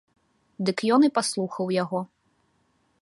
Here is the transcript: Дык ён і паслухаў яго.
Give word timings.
Дык 0.69 0.77
ён 0.95 1.01
і 1.07 1.11
паслухаў 1.17 1.65
яго. 1.83 1.99